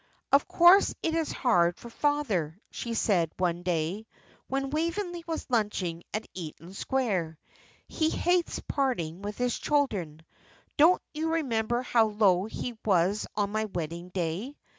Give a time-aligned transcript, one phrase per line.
[0.31, 4.07] "Of course it is hard for father," she said one day,
[4.47, 7.37] when Waveney was lunching at Eaton Square.
[7.87, 10.23] "He hates parting with his children.
[10.75, 14.57] Don't you remember how low he was on my wedding day?